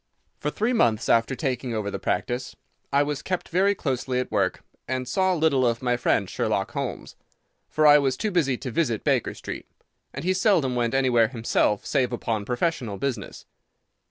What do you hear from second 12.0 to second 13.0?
upon professional